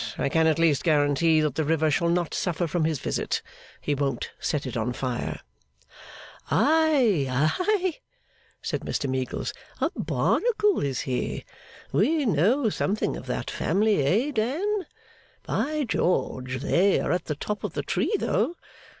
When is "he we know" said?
11.01-12.67